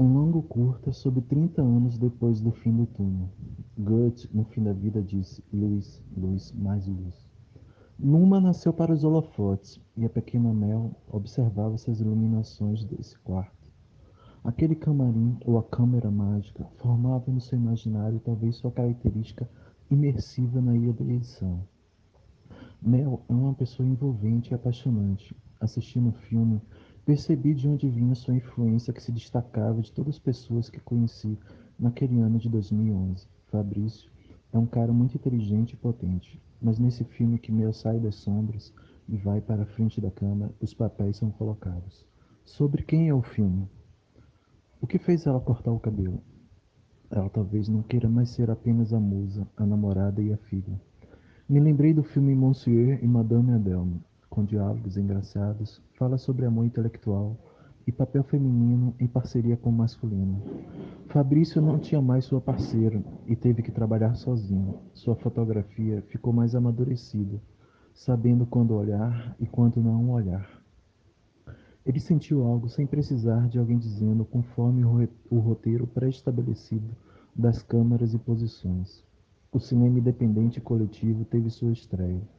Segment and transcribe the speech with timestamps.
[0.00, 3.28] Um longo curta sobre trinta anos depois do fim do túnel.
[3.76, 7.26] Goethe, no fim da vida, disse: Luz, luz, mais luz.
[7.98, 13.68] Numa nasceu para os holofotes, e a pequena Mel observava essas iluminações desse quarto.
[14.44, 19.50] Aquele camarim, ou a câmera mágica, formava no seu imaginário talvez sua característica
[19.90, 21.58] imersiva na ilha da.
[22.80, 25.34] Mel é uma pessoa envolvente e apaixonante.
[25.60, 26.62] Assistindo o filme,
[27.08, 31.38] Percebi de onde vinha sua influência que se destacava de todas as pessoas que conheci
[31.78, 33.26] naquele ano de 2011.
[33.46, 34.10] Fabrício
[34.52, 38.74] é um cara muito inteligente e potente, mas nesse filme que Mel sai das sombras
[39.08, 42.04] e vai para a frente da câmera, os papéis são colocados.
[42.44, 43.66] Sobre quem é o filme?
[44.78, 46.22] O que fez ela cortar o cabelo?
[47.10, 50.78] Ela talvez não queira mais ser apenas a musa, a namorada e a filha.
[51.48, 54.04] Me lembrei do filme Monsieur e Madame Adelme,
[54.38, 57.36] com diálogos engraçados, fala sobre amor intelectual
[57.84, 60.40] e papel feminino em parceria com o masculino.
[61.08, 64.78] Fabrício não tinha mais sua parceira e teve que trabalhar sozinho.
[64.94, 67.42] Sua fotografia ficou mais amadurecida,
[67.92, 70.48] sabendo quando olhar e quando não olhar.
[71.84, 76.94] Ele sentiu algo sem precisar de alguém dizendo conforme o roteiro pré-estabelecido
[77.34, 79.04] das câmeras e posições.
[79.50, 82.37] O cinema independente coletivo teve sua estreia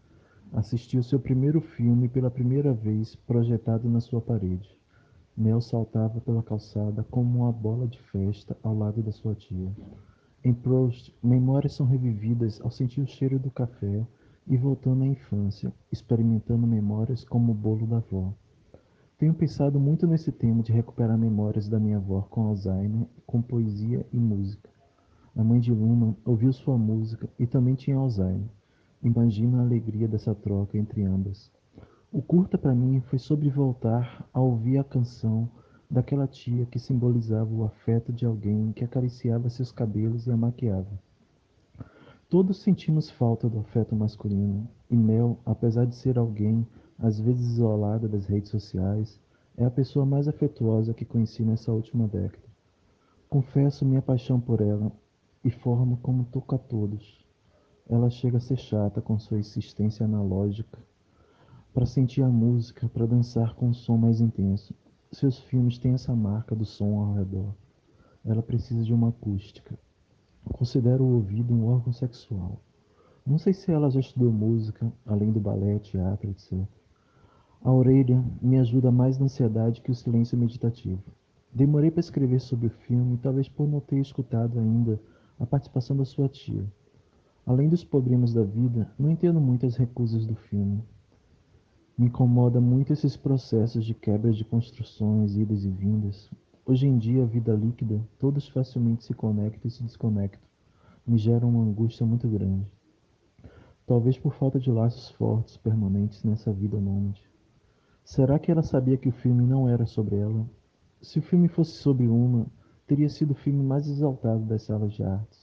[0.53, 4.77] assistiu seu primeiro filme pela primeira vez projetado na sua parede.
[5.37, 9.71] Mel saltava pela calçada como uma bola de festa ao lado da sua tia.
[10.43, 14.05] Em Proust, memórias são revividas ao sentir o cheiro do café
[14.47, 18.33] e voltando à infância, experimentando memórias como o bolo da avó.
[19.17, 24.05] Tenho pensado muito nesse tema de recuperar memórias da minha avó com Alzheimer, com poesia
[24.11, 24.69] e música.
[25.35, 28.49] A mãe de Luma ouviu sua música e também tinha Alzheimer.
[29.01, 31.49] Imagina a alegria dessa troca entre ambas.
[32.11, 35.49] O curta para mim foi sobre voltar a ouvir a canção
[35.89, 40.99] daquela tia que simbolizava o afeto de alguém que acariciava seus cabelos e a maquiava.
[42.27, 48.07] Todos sentimos falta do afeto masculino, e Mel, apesar de ser alguém às vezes isolada
[48.07, 49.17] das redes sociais,
[49.55, 52.43] é a pessoa mais afetuosa que conheci nessa última década.
[53.29, 54.91] Confesso minha paixão por ela
[55.43, 57.18] e forma como toca a todos.
[57.89, 60.77] Ela chega a ser chata com sua insistência analógica
[61.73, 64.75] para sentir a música, para dançar com um som mais intenso.
[65.11, 67.51] Seus filmes têm essa marca do som ao redor.
[68.23, 69.75] Ela precisa de uma acústica.
[70.53, 72.61] Considero o ouvido um órgão sexual.
[73.25, 76.59] Não sei se ela já estudou música, além do balé, teatro, etc.
[77.63, 81.01] A orelha me ajuda mais na ansiedade que o silêncio meditativo.
[81.51, 85.01] Demorei para escrever sobre o filme, talvez por não ter escutado ainda
[85.39, 86.63] a participação da sua tia.
[87.49, 90.83] Além dos problemas da vida, não entendo muito as recusas do filme.
[91.97, 96.29] Me incomoda muito esses processos de quebra de construções, idas e vindas.
[96.63, 100.47] Hoje em dia, a vida líquida, todos facilmente se conectam e se desconectam.
[101.07, 102.67] Me gera uma angústia muito grande.
[103.83, 107.23] Talvez por falta de laços fortes, permanentes nessa vida nômade.
[108.03, 110.47] Será que ela sabia que o filme não era sobre ela?
[111.01, 112.45] Se o filme fosse sobre uma,
[112.85, 115.38] teria sido o filme mais exaltado das salas de artes.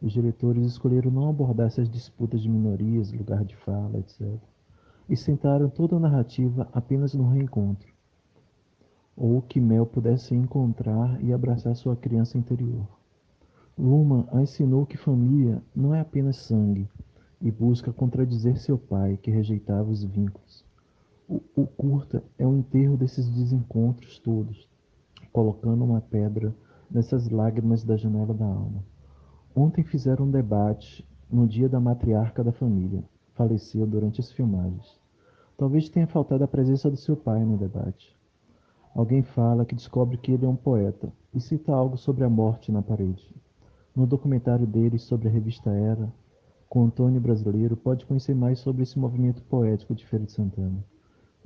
[0.00, 4.38] Os diretores escolheram não abordar essas disputas de minorias, lugar de fala, etc.
[5.08, 7.88] E centraram toda a narrativa apenas no reencontro.
[9.16, 12.86] Ou que Mel pudesse encontrar e abraçar sua criança interior.
[13.78, 16.88] Luma a ensinou que família não é apenas sangue
[17.40, 20.64] e busca contradizer seu pai, que rejeitava os vínculos.
[21.28, 24.68] O, o curta é o um enterro desses desencontros todos,
[25.32, 26.54] colocando uma pedra
[26.90, 28.84] nessas lágrimas da janela da alma.
[29.58, 33.02] Ontem fizeram um debate no dia da matriarca da família.
[33.32, 35.00] Faleceu durante as filmagens.
[35.56, 38.14] Talvez tenha faltado a presença do seu pai no debate.
[38.94, 42.70] Alguém fala que descobre que ele é um poeta e cita algo sobre a morte
[42.70, 43.34] na parede.
[43.94, 46.12] No documentário dele sobre a revista Era,
[46.68, 50.84] com Antônio Brasileiro, pode conhecer mais sobre esse movimento poético de Feira de Santana.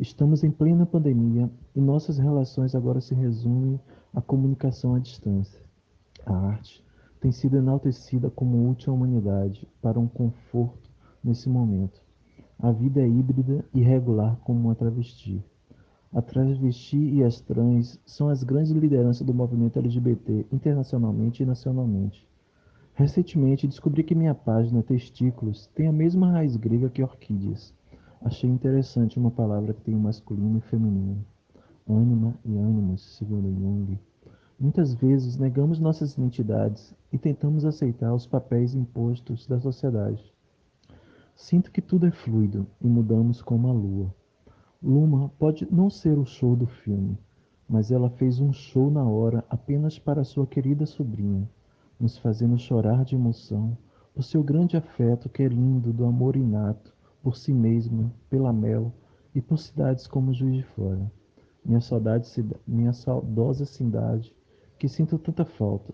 [0.01, 3.79] Estamos em plena pandemia e nossas relações agora se resumem
[4.13, 5.61] à comunicação à distância.
[6.27, 6.85] A arte
[7.21, 10.91] tem sido enaltecida como útil à humanidade para um conforto
[11.23, 12.01] nesse momento.
[12.59, 15.45] A vida é híbrida e regular como uma travesti.
[16.13, 22.27] A travesti e as trans são as grandes lideranças do movimento LGBT internacionalmente e nacionalmente.
[22.95, 27.73] Recentemente descobri que minha página Testículos tem a mesma raiz grega que orquídeas.
[28.23, 31.25] Achei interessante uma palavra que tem o masculino e feminino.
[31.89, 33.99] Ânima e ânimos, segundo Jung.
[34.61, 40.23] Muitas vezes negamos nossas identidades e tentamos aceitar os papéis impostos da sociedade.
[41.35, 44.15] Sinto que tudo é fluido e mudamos como a lua.
[44.83, 47.17] Luma pode não ser o show do filme,
[47.67, 51.49] mas ela fez um show na hora apenas para sua querida sobrinha,
[51.99, 53.75] nos fazendo chorar de emoção
[54.15, 56.93] por seu grande afeto querido do amor inato
[57.23, 58.93] por si mesma, pela Mel
[59.35, 61.11] e por cidades como Juiz de Fora.
[61.65, 62.29] Minha saudade,
[62.67, 64.35] minha saudosa cidade,
[64.81, 65.93] que sinto tanta falta.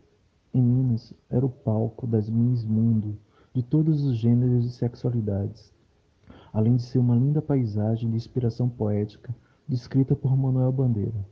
[0.55, 3.19] Em Minas era o palco das Miss Mundo,
[3.53, 5.75] de todos os gêneros e sexualidades,
[6.53, 9.35] além de ser uma linda paisagem de inspiração poética,
[9.67, 11.27] descrita por Manuel Bandeira.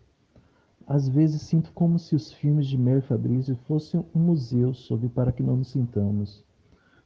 [0.84, 5.30] Às vezes sinto como se os filmes de e Fabrício fossem um museu sob para
[5.30, 6.44] que não nos sintamos.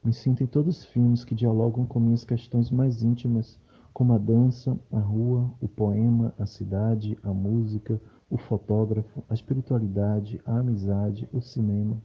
[0.02, 3.60] Me sinto em todos os filmes que dialogam com minhas questões mais íntimas,
[3.92, 8.00] como a dança, a rua, o poema, a cidade, a música,
[8.30, 12.00] o fotógrafo, a espiritualidade, a amizade, o cinema.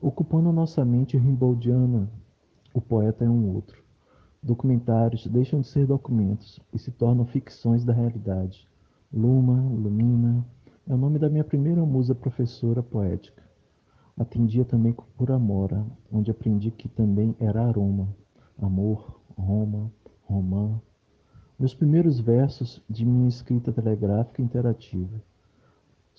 [0.00, 2.10] Ocupando nossa mente rimboldiana,
[2.74, 3.82] o poeta é um outro.
[4.42, 8.66] Documentários deixam de ser documentos e se tornam ficções da realidade.
[9.12, 10.44] Luma, Lumina,
[10.88, 13.42] é o nome da minha primeira musa professora poética.
[14.18, 18.08] Atendia também por Amora, onde aprendi que também era aroma,
[18.58, 19.90] amor, Roma,
[20.22, 20.80] romã.
[21.58, 25.22] Meus primeiros versos de minha escrita telegráfica interativa.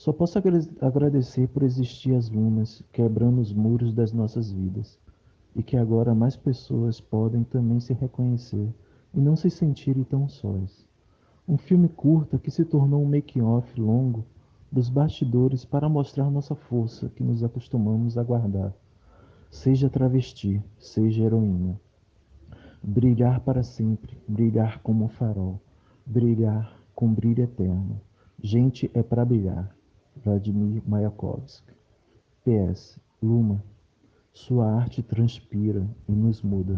[0.02, 0.40] Só posso
[0.82, 4.98] agradecer por existir as lunas quebrando os muros das nossas vidas
[5.56, 8.68] e que agora mais pessoas podem também se reconhecer
[9.14, 10.88] e não se sentirem tão sós.
[11.48, 14.26] Um filme curta que se tornou um make-off longo
[14.72, 18.74] dos bastidores para mostrar nossa força que nos acostumamos a guardar.
[19.52, 21.80] Seja travesti, seja heroína.
[22.82, 25.62] Brilhar para sempre, brilhar como um farol,
[26.04, 28.02] brilhar com brilho eterno.
[28.42, 29.80] Gente é para brilhar.
[30.16, 31.74] Vladimir Mayakovsky.
[32.44, 33.00] PS.
[33.22, 33.64] Luma.
[34.34, 36.78] Sua arte transpira e nos muda.